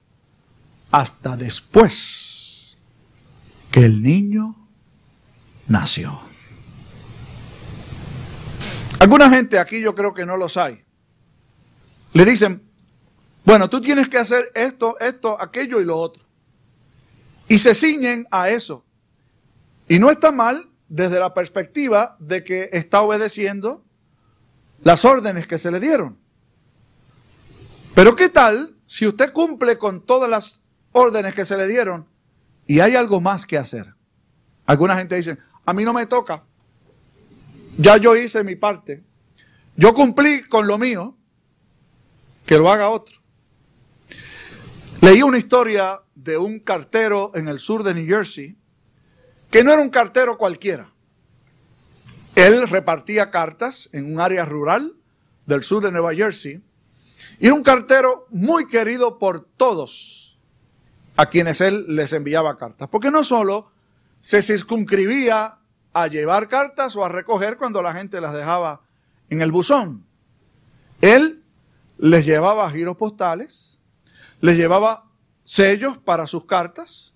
hasta 0.91 1.37
después 1.37 2.77
que 3.71 3.85
el 3.85 4.03
niño 4.03 4.55
nació. 5.67 6.19
Alguna 8.99 9.29
gente 9.29 9.57
aquí 9.57 9.81
yo 9.81 9.95
creo 9.95 10.13
que 10.13 10.25
no 10.25 10.37
los 10.37 10.57
hay. 10.57 10.83
Le 12.13 12.25
dicen, 12.25 12.61
bueno, 13.43 13.69
tú 13.69 13.81
tienes 13.81 14.07
que 14.07 14.17
hacer 14.17 14.51
esto, 14.53 14.97
esto, 14.99 15.41
aquello 15.41 15.81
y 15.81 15.85
lo 15.85 15.97
otro. 15.97 16.23
Y 17.47 17.57
se 17.57 17.73
ciñen 17.73 18.27
a 18.31 18.49
eso. 18.49 18.85
Y 19.93 19.99
no 19.99 20.09
está 20.09 20.31
mal 20.31 20.71
desde 20.89 21.19
la 21.19 21.35
perspectiva 21.35 22.17
de 22.19 22.43
que 22.43 22.67
está 22.71 23.03
obedeciendo 23.03 23.85
las 24.81 25.05
órdenes 25.05 25.45
que 25.45 25.59
se 25.59 25.69
le 25.69 25.79
dieron. 25.79 26.17
Pero 27.93 28.15
¿qué 28.15 28.27
tal 28.27 28.75
si 28.87 29.05
usted 29.05 29.31
cumple 29.31 29.77
con 29.77 30.03
todas 30.03 30.27
las 30.27 30.59
órdenes 30.93 31.35
que 31.35 31.45
se 31.45 31.55
le 31.57 31.67
dieron 31.67 32.07
y 32.65 32.79
hay 32.79 32.95
algo 32.95 33.21
más 33.21 33.45
que 33.45 33.55
hacer? 33.55 33.93
Alguna 34.65 34.97
gente 34.97 35.15
dice, 35.15 35.37
a 35.63 35.73
mí 35.73 35.83
no 35.83 35.93
me 35.93 36.07
toca, 36.07 36.43
ya 37.77 37.97
yo 37.97 38.15
hice 38.15 38.43
mi 38.43 38.55
parte, 38.55 39.03
yo 39.75 39.93
cumplí 39.93 40.41
con 40.41 40.65
lo 40.65 40.79
mío, 40.79 41.15
que 42.47 42.57
lo 42.57 42.71
haga 42.71 42.89
otro. 42.89 43.15
Leí 45.01 45.21
una 45.21 45.37
historia 45.37 46.01
de 46.15 46.35
un 46.39 46.61
cartero 46.61 47.31
en 47.35 47.47
el 47.47 47.59
sur 47.59 47.83
de 47.83 47.93
New 47.93 48.07
Jersey, 48.07 48.57
que 49.53 49.63
no 49.63 49.71
era 49.71 49.83
un 49.83 49.91
cartero 49.91 50.35
cualquiera. 50.35 50.91
Él 52.33 52.67
repartía 52.67 53.29
cartas 53.29 53.87
en 53.91 54.11
un 54.11 54.19
área 54.19 54.45
rural 54.45 54.95
del 55.45 55.61
sur 55.61 55.83
de 55.83 55.91
Nueva 55.91 56.15
Jersey 56.15 56.63
y 57.39 57.45
era 57.45 57.53
un 57.53 57.61
cartero 57.61 58.25
muy 58.31 58.65
querido 58.67 59.19
por 59.19 59.45
todos 59.55 60.39
a 61.17 61.27
quienes 61.27 61.61
él 61.61 61.85
les 61.87 62.13
enviaba 62.13 62.57
cartas. 62.57 62.89
Porque 62.89 63.11
no 63.11 63.23
solo 63.23 63.71
se 64.21 64.41
circunscribía 64.41 65.59
a 65.93 66.07
llevar 66.07 66.47
cartas 66.47 66.95
o 66.95 67.05
a 67.05 67.09
recoger 67.09 67.57
cuando 67.57 67.83
la 67.83 67.93
gente 67.93 68.19
las 68.21 68.33
dejaba 68.33 68.81
en 69.29 69.43
el 69.43 69.51
buzón. 69.51 70.03
Él 70.99 71.43
les 71.99 72.25
llevaba 72.25 72.71
giros 72.71 72.97
postales, 72.97 73.77
les 74.41 74.57
llevaba 74.57 75.11
sellos 75.43 75.99
para 75.99 76.25
sus 76.25 76.45
cartas 76.47 77.15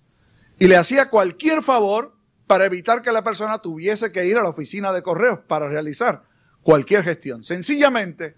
y 0.60 0.68
le 0.68 0.76
hacía 0.76 1.10
cualquier 1.10 1.64
favor 1.64 2.16
para 2.48 2.64
evitar 2.64 3.02
que 3.02 3.12
la 3.12 3.22
persona 3.22 3.58
tuviese 3.58 4.10
que 4.10 4.24
ir 4.24 4.38
a 4.38 4.42
la 4.42 4.48
oficina 4.48 4.92
de 4.92 5.02
correos 5.02 5.40
para 5.46 5.68
realizar 5.68 6.24
cualquier 6.62 7.04
gestión. 7.04 7.44
Sencillamente, 7.44 8.36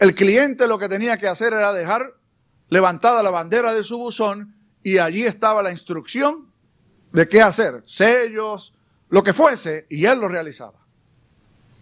el 0.00 0.14
cliente 0.14 0.66
lo 0.66 0.78
que 0.78 0.88
tenía 0.88 1.16
que 1.16 1.28
hacer 1.28 1.52
era 1.52 1.72
dejar 1.72 2.14
levantada 2.68 3.22
la 3.22 3.30
bandera 3.30 3.72
de 3.72 3.84
su 3.84 3.96
buzón 3.96 4.56
y 4.82 4.98
allí 4.98 5.24
estaba 5.24 5.62
la 5.62 5.70
instrucción 5.70 6.52
de 7.12 7.28
qué 7.28 7.40
hacer, 7.40 7.84
sellos, 7.86 8.74
lo 9.08 9.22
que 9.22 9.32
fuese, 9.32 9.86
y 9.88 10.04
él 10.04 10.18
lo 10.18 10.28
realizaba. 10.28 10.80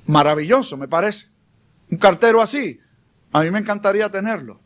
Maravilloso, 0.06 0.76
me 0.76 0.88
parece. 0.88 1.28
Un 1.90 1.96
cartero 1.96 2.42
así, 2.42 2.78
a 3.32 3.40
mí 3.40 3.50
me 3.50 3.60
encantaría 3.60 4.10
tenerlo. 4.10 4.60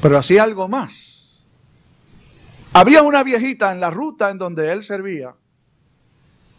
Pero 0.00 0.16
hacía 0.16 0.44
algo 0.44 0.68
más. 0.68 1.21
Había 2.74 3.02
una 3.02 3.22
viejita 3.22 3.72
en 3.72 3.80
la 3.80 3.90
ruta 3.90 4.30
en 4.30 4.38
donde 4.38 4.72
él 4.72 4.82
servía, 4.82 5.34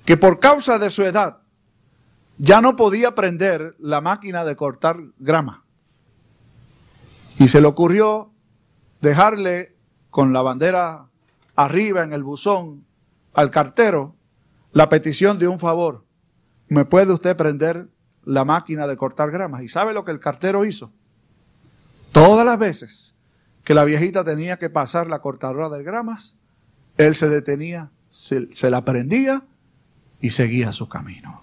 que 0.06 0.16
por 0.16 0.40
causa 0.40 0.78
de 0.78 0.92
su 0.92 1.04
edad 1.04 1.40
ya 2.38 2.62
no 2.62 2.76
podía 2.76 3.16
prender 3.16 3.76
la 3.80 4.00
máquina 4.00 4.44
de 4.46 4.56
cortar 4.56 4.98
grama. 5.18 5.64
Y 7.40 7.48
se 7.48 7.62
le 7.62 7.68
ocurrió 7.68 8.32
dejarle 9.02 9.76
con 10.12 10.34
la 10.34 10.44
bandera 10.44 11.08
arriba 11.56 12.04
en 12.04 12.14
el 12.14 12.24
buzón 12.24 12.86
al 13.34 13.50
cartero 13.50 14.16
la 14.72 14.90
petición 14.90 15.40
de 15.40 15.48
un 15.48 15.60
favor. 15.60 16.06
¿Me 16.68 16.86
puede 16.86 17.14
usted 17.14 17.36
prender 17.36 17.90
la 18.24 18.46
máquina 18.46 18.86
de 18.86 18.98
cortar 18.98 19.32
gramas? 19.32 19.64
¿Y 19.64 19.70
sabe 19.70 19.94
lo 19.94 20.06
que 20.06 20.12
el 20.12 20.20
cartero 20.20 20.66
hizo? 20.66 20.92
Todas 22.12 22.46
las 22.46 22.60
veces 22.60 23.13
que 23.64 23.74
la 23.74 23.84
viejita 23.86 24.24
tenía 24.24 24.58
que 24.58 24.70
pasar 24.70 25.08
la 25.08 25.20
cortadora 25.20 25.70
de 25.70 25.84
gramas, 25.84 26.36
él 26.98 27.16
se 27.16 27.30
detenía, 27.30 27.92
se, 28.10 28.54
se 28.54 28.70
la 28.70 28.84
prendía 28.84 29.44
y 30.20 30.32
seguía 30.32 30.72
su 30.72 30.88
camino. 30.90 31.42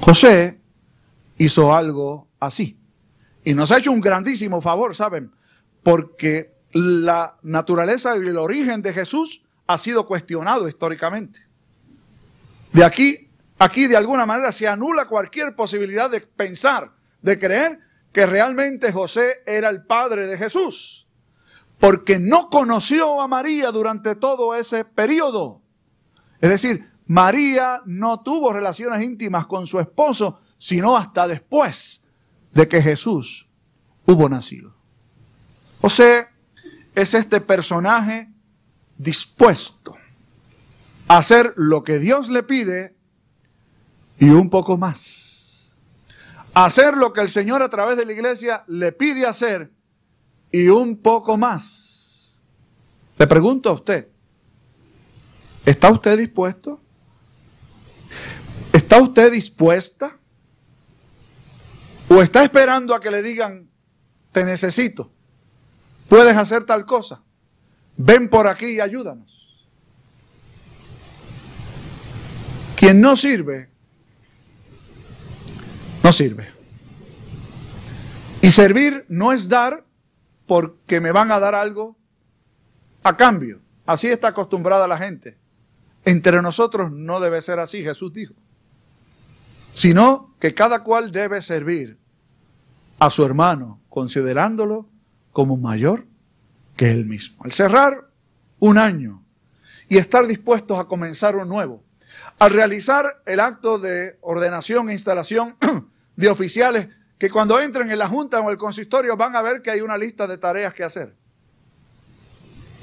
José 0.00 0.60
hizo 1.38 1.74
algo 1.74 2.28
así. 2.40 2.78
Y 3.44 3.54
nos 3.54 3.72
ha 3.72 3.78
hecho 3.78 3.92
un 3.92 4.00
grandísimo 4.00 4.60
favor, 4.60 4.94
¿saben? 4.94 5.32
Porque 5.82 6.54
la 6.72 7.36
naturaleza 7.42 8.16
y 8.16 8.26
el 8.26 8.38
origen 8.38 8.82
de 8.82 8.92
Jesús 8.92 9.42
ha 9.66 9.78
sido 9.78 10.06
cuestionado 10.06 10.68
históricamente. 10.68 11.40
De 12.72 12.84
aquí, 12.84 13.30
aquí 13.58 13.86
de 13.86 13.96
alguna 13.96 14.26
manera 14.26 14.50
se 14.52 14.66
anula 14.66 15.06
cualquier 15.06 15.54
posibilidad 15.54 16.10
de 16.10 16.20
pensar, 16.20 16.90
de 17.22 17.38
creer 17.38 17.80
que 18.14 18.26
realmente 18.26 18.92
José 18.92 19.42
era 19.44 19.68
el 19.68 19.84
padre 19.84 20.28
de 20.28 20.38
Jesús, 20.38 21.08
porque 21.80 22.20
no 22.20 22.48
conoció 22.48 23.20
a 23.20 23.26
María 23.26 23.72
durante 23.72 24.14
todo 24.14 24.54
ese 24.54 24.84
periodo. 24.84 25.60
Es 26.40 26.48
decir, 26.48 26.88
María 27.06 27.82
no 27.86 28.20
tuvo 28.20 28.52
relaciones 28.52 29.02
íntimas 29.02 29.46
con 29.46 29.66
su 29.66 29.80
esposo, 29.80 30.40
sino 30.58 30.96
hasta 30.96 31.26
después 31.26 32.04
de 32.52 32.68
que 32.68 32.80
Jesús 32.80 33.48
hubo 34.06 34.28
nacido. 34.28 34.72
José 35.80 36.28
es 36.94 37.14
este 37.14 37.40
personaje 37.40 38.30
dispuesto 38.96 39.96
a 41.08 41.18
hacer 41.18 41.52
lo 41.56 41.82
que 41.82 41.98
Dios 41.98 42.30
le 42.30 42.44
pide 42.44 42.94
y 44.20 44.30
un 44.30 44.48
poco 44.48 44.76
más. 44.78 45.33
Hacer 46.54 46.96
lo 46.96 47.12
que 47.12 47.20
el 47.20 47.28
Señor 47.28 47.62
a 47.62 47.68
través 47.68 47.96
de 47.96 48.06
la 48.06 48.12
iglesia 48.12 48.64
le 48.68 48.92
pide 48.92 49.26
hacer 49.26 49.72
y 50.52 50.68
un 50.68 50.96
poco 50.98 51.36
más. 51.36 52.42
Le 53.18 53.26
pregunto 53.26 53.70
a 53.70 53.72
usted, 53.72 54.08
¿está 55.66 55.90
usted 55.90 56.16
dispuesto? 56.16 56.80
¿Está 58.72 59.00
usted 59.00 59.32
dispuesta? 59.32 60.16
¿O 62.08 62.22
está 62.22 62.44
esperando 62.44 62.94
a 62.94 63.00
que 63.00 63.10
le 63.10 63.22
digan, 63.22 63.68
te 64.30 64.44
necesito? 64.44 65.10
¿Puedes 66.08 66.36
hacer 66.36 66.64
tal 66.64 66.86
cosa? 66.86 67.22
Ven 67.96 68.28
por 68.28 68.46
aquí 68.46 68.66
y 68.66 68.80
ayúdanos. 68.80 69.66
Quien 72.76 73.00
no 73.00 73.16
sirve, 73.16 73.70
no 76.04 76.12
sirve. 76.12 76.52
Y 78.42 78.50
servir 78.50 79.06
no 79.08 79.32
es 79.32 79.48
dar 79.48 79.86
porque 80.46 81.00
me 81.00 81.12
van 81.12 81.32
a 81.32 81.40
dar 81.40 81.54
algo 81.54 81.96
a 83.02 83.16
cambio. 83.16 83.62
Así 83.86 84.08
está 84.08 84.28
acostumbrada 84.28 84.86
la 84.86 84.98
gente. 84.98 85.38
Entre 86.04 86.42
nosotros 86.42 86.92
no 86.92 87.20
debe 87.20 87.40
ser 87.40 87.58
así, 87.58 87.82
Jesús 87.82 88.12
dijo. 88.12 88.34
Sino 89.72 90.34
que 90.38 90.52
cada 90.52 90.84
cual 90.84 91.10
debe 91.10 91.40
servir 91.40 91.98
a 92.98 93.08
su 93.08 93.24
hermano, 93.24 93.80
considerándolo 93.88 94.86
como 95.32 95.56
mayor 95.56 96.06
que 96.76 96.90
él 96.90 97.06
mismo. 97.06 97.42
Al 97.44 97.52
cerrar 97.52 98.10
un 98.58 98.76
año 98.76 99.24
y 99.88 99.96
estar 99.96 100.26
dispuestos 100.26 100.78
a 100.78 100.84
comenzar 100.84 101.34
un 101.34 101.48
nuevo, 101.48 101.82
al 102.38 102.50
realizar 102.50 103.22
el 103.24 103.40
acto 103.40 103.78
de 103.78 104.18
ordenación 104.20 104.90
e 104.90 104.92
instalación 104.92 105.56
de 106.16 106.28
oficiales 106.28 106.88
que 107.18 107.30
cuando 107.30 107.60
entren 107.60 107.90
en 107.90 107.98
la 107.98 108.08
Junta 108.08 108.40
o 108.40 108.50
el 108.50 108.56
consistorio 108.56 109.16
van 109.16 109.36
a 109.36 109.42
ver 109.42 109.62
que 109.62 109.70
hay 109.70 109.80
una 109.80 109.96
lista 109.96 110.26
de 110.26 110.38
tareas 110.38 110.74
que 110.74 110.84
hacer. 110.84 111.14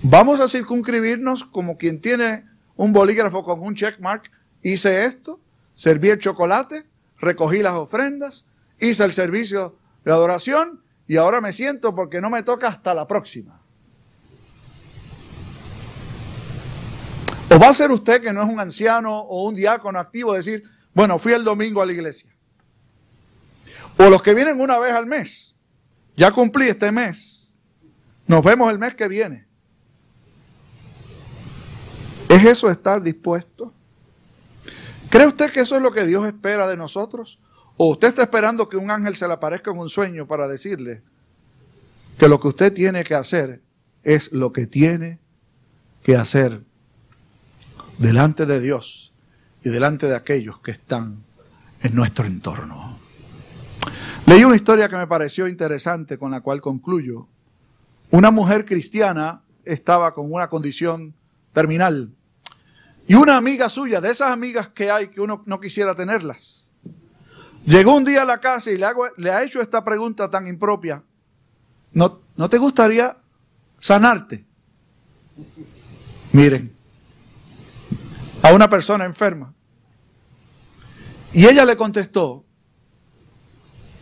Vamos 0.03 0.39
a 0.39 0.47
circunscribirnos 0.47 1.43
como 1.43 1.77
quien 1.77 2.01
tiene 2.01 2.45
un 2.75 2.91
bolígrafo 2.91 3.43
con 3.43 3.61
un 3.61 3.75
checkmark. 3.75 4.31
Hice 4.63 5.05
esto, 5.05 5.39
serví 5.73 6.09
el 6.09 6.19
chocolate, 6.19 6.85
recogí 7.19 7.61
las 7.61 7.73
ofrendas, 7.73 8.45
hice 8.79 9.03
el 9.03 9.11
servicio 9.11 9.75
de 10.03 10.11
adoración 10.11 10.81
y 11.07 11.17
ahora 11.17 11.41
me 11.41 11.51
siento 11.51 11.93
porque 11.93 12.21
no 12.21 12.29
me 12.29 12.41
toca 12.41 12.67
hasta 12.67 12.93
la 12.93 13.05
próxima. 13.05 13.61
¿O 17.53 17.59
va 17.59 17.69
a 17.69 17.73
ser 17.73 17.91
usted 17.91 18.21
que 18.21 18.31
no 18.31 18.43
es 18.43 18.49
un 18.49 18.59
anciano 18.59 19.19
o 19.19 19.45
un 19.45 19.53
diácono 19.53 19.99
activo 19.99 20.33
decir, 20.33 20.63
bueno, 20.93 21.19
fui 21.19 21.33
el 21.33 21.43
domingo 21.43 21.81
a 21.81 21.85
la 21.85 21.91
iglesia? 21.91 22.31
O 24.01 24.09
los 24.09 24.23
que 24.23 24.33
vienen 24.33 24.59
una 24.59 24.79
vez 24.79 24.93
al 24.93 25.05
mes, 25.05 25.55
ya 26.17 26.31
cumplí 26.31 26.67
este 26.67 26.91
mes, 26.91 27.55
nos 28.25 28.43
vemos 28.43 28.71
el 28.71 28.79
mes 28.79 28.95
que 28.95 29.07
viene. 29.07 29.45
¿Es 32.27 32.43
eso 32.43 32.71
estar 32.71 32.99
dispuesto? 33.03 33.71
¿Cree 35.11 35.27
usted 35.27 35.51
que 35.51 35.59
eso 35.59 35.75
es 35.75 35.83
lo 35.83 35.91
que 35.91 36.03
Dios 36.03 36.25
espera 36.25 36.67
de 36.67 36.77
nosotros? 36.77 37.37
¿O 37.77 37.91
usted 37.91 38.07
está 38.07 38.23
esperando 38.23 38.67
que 38.67 38.77
un 38.77 38.89
ángel 38.89 39.15
se 39.15 39.27
le 39.27 39.33
aparezca 39.33 39.69
en 39.69 39.77
un 39.77 39.89
sueño 39.89 40.25
para 40.25 40.47
decirle 40.47 41.03
que 42.17 42.27
lo 42.27 42.39
que 42.39 42.47
usted 42.47 42.73
tiene 42.73 43.03
que 43.03 43.13
hacer 43.13 43.61
es 44.01 44.31
lo 44.31 44.51
que 44.51 44.65
tiene 44.65 45.19
que 46.01 46.15
hacer 46.15 46.63
delante 47.99 48.47
de 48.47 48.61
Dios 48.61 49.13
y 49.63 49.69
delante 49.69 50.07
de 50.07 50.15
aquellos 50.15 50.59
que 50.59 50.71
están 50.71 51.17
en 51.83 51.93
nuestro 51.93 52.25
entorno? 52.25 53.00
Leí 54.25 54.43
una 54.43 54.55
historia 54.55 54.87
que 54.87 54.95
me 54.95 55.07
pareció 55.07 55.47
interesante 55.47 56.17
con 56.17 56.31
la 56.31 56.41
cual 56.41 56.61
concluyo. 56.61 57.27
Una 58.11 58.31
mujer 58.31 58.65
cristiana 58.65 59.41
estaba 59.65 60.13
con 60.13 60.31
una 60.31 60.49
condición 60.49 61.13
terminal 61.53 62.13
y 63.07 63.15
una 63.15 63.35
amiga 63.35 63.69
suya, 63.69 63.99
de 63.99 64.09
esas 64.09 64.31
amigas 64.31 64.69
que 64.69 64.89
hay 64.89 65.09
que 65.09 65.21
uno 65.21 65.43
no 65.45 65.59
quisiera 65.59 65.95
tenerlas, 65.95 66.71
Llegó 67.65 67.93
un 67.93 68.03
día 68.03 68.23
a 68.23 68.25
la 68.25 68.39
casa 68.39 68.71
y 68.71 68.77
le, 68.77 69.31
ha 69.31 69.43
hecho 69.43 69.61
esta 69.61 69.83
pregunta 69.83 70.29
tan 70.29 70.47
impropia. 70.47 71.03
¿No, 71.93 72.21
¿No 72.35 72.49
te 72.49 72.57
gustaría 72.57 73.15
sanarte? 73.77 74.43
Miren, 76.31 76.75
a 78.41 78.51
una 78.51 78.67
persona 78.67 79.05
enferma. 79.05 79.53
Y 81.33 81.45
ella 81.45 81.63
le 81.63 81.75
contestó, 81.75 82.45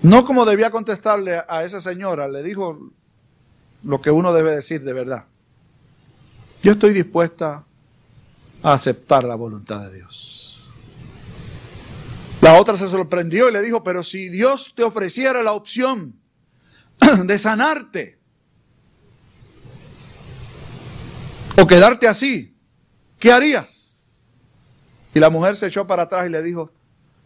no 0.01 0.25
como 0.25 0.45
debía 0.45 0.71
contestarle 0.71 1.41
a 1.47 1.63
esa 1.63 1.81
señora, 1.81 2.27
le 2.27 2.41
dijo 2.41 2.91
lo 3.83 4.01
que 4.01 4.11
uno 4.11 4.33
debe 4.33 4.55
decir 4.55 4.83
de 4.83 4.93
verdad. 4.93 5.25
Yo 6.63 6.73
estoy 6.73 6.93
dispuesta 6.93 7.65
a 8.63 8.73
aceptar 8.73 9.23
la 9.23 9.35
voluntad 9.35 9.89
de 9.89 9.95
Dios. 9.95 10.69
La 12.41 12.59
otra 12.59 12.77
se 12.77 12.87
sorprendió 12.87 13.49
y 13.49 13.51
le 13.51 13.61
dijo, 13.61 13.83
pero 13.83 14.03
si 14.03 14.29
Dios 14.29 14.73
te 14.75 14.83
ofreciera 14.83 15.43
la 15.43 15.53
opción 15.53 16.15
de 17.25 17.37
sanarte 17.37 18.19
o 21.57 21.67
quedarte 21.67 22.07
así, 22.07 22.55
¿qué 23.19 23.33
harías? 23.33 24.25
Y 25.13 25.19
la 25.19 25.29
mujer 25.29 25.57
se 25.57 25.67
echó 25.67 25.85
para 25.85 26.03
atrás 26.03 26.27
y 26.27 26.29
le 26.29 26.41
dijo, 26.41 26.71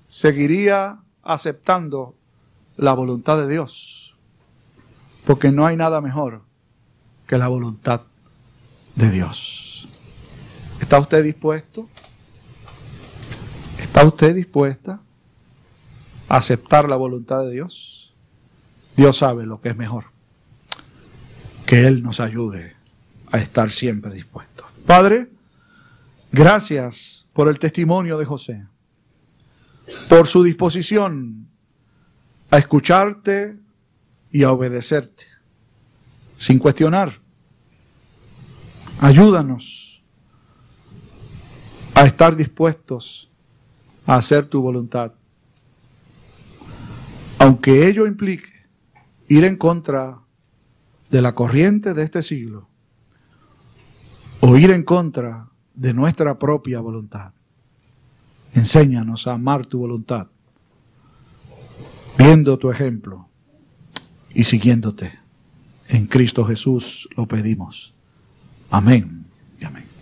seguiría 0.08 1.00
aceptando 1.22 2.16
la 2.78 2.94
voluntad 2.94 3.38
de 3.38 3.48
Dios, 3.48 4.16
porque 5.26 5.52
no 5.52 5.66
hay 5.66 5.76
nada 5.76 6.02
mejor 6.02 6.42
que 7.28 7.38
la 7.38 7.48
voluntad 7.48 8.02
de 8.96 9.10
Dios. 9.10 9.88
¿Está 10.80 11.00
usted 11.00 11.24
dispuesto? 11.24 11.88
¿Está 13.80 14.06
usted 14.06 14.36
dispuesta 14.36 15.00
a 16.28 16.38
aceptar 16.38 16.90
la 16.90 16.96
voluntad 16.96 17.44
de 17.46 17.52
Dios? 17.52 18.14
Dios 18.96 19.18
sabe 19.18 19.46
lo 19.46 19.62
que 19.62 19.70
es 19.70 19.78
mejor. 19.78 20.06
Que 21.66 21.88
Él 21.88 22.04
nos 22.04 22.20
ayude 22.20 22.76
a 23.32 23.38
estar 23.38 23.72
siempre 23.72 24.14
dispuestos. 24.14 24.66
Padre, 24.86 25.30
gracias 26.32 27.28
por 27.34 27.48
el 27.48 27.60
testimonio 27.60 28.18
de 28.18 28.26
José, 28.26 28.66
por 30.10 30.28
su 30.28 30.44
disposición 30.44 31.48
a 32.54 32.60
escucharte 32.60 33.60
y 34.30 34.44
a 34.44 34.52
obedecerte, 34.52 35.26
sin 36.38 36.60
cuestionar. 36.60 37.20
Ayúdanos 39.02 40.04
a 41.96 42.04
estar 42.04 42.36
dispuestos 42.36 43.32
a 44.06 44.18
hacer 44.18 44.46
tu 44.46 44.62
voluntad. 44.62 45.14
Aunque 47.40 47.88
ello 47.88 48.06
implique 48.06 48.54
ir 49.30 49.46
en 49.46 49.58
contra 49.58 50.20
de 51.10 51.22
la 51.24 51.34
corriente 51.34 51.96
de 51.96 52.04
este 52.04 52.22
siglo, 52.22 52.70
o 54.42 54.56
ir 54.58 54.70
en 54.70 54.84
contra 54.84 55.50
de 55.74 55.92
nuestra 55.96 56.38
propia 56.38 56.82
voluntad. 56.82 57.34
Enséñanos 58.54 59.26
a 59.26 59.34
amar 59.34 59.66
tu 59.66 59.80
voluntad, 59.80 60.28
viendo 62.18 62.58
tu 62.58 62.72
ejemplo 62.72 63.28
y 64.34 64.44
siguiéndote. 64.44 65.12
En 65.88 66.08
Cristo 66.08 66.46
Jesús 66.46 67.08
lo 67.16 67.28
pedimos. 67.28 67.94
Amén 68.70 69.26
y 69.60 69.66
amén. 69.66 69.93